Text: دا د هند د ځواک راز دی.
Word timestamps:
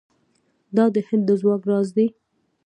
دا 0.75 0.85
د 0.95 0.97
هند 1.07 1.23
د 1.27 1.31
ځواک 1.41 1.61
راز 1.69 1.87
دی. 1.97 2.07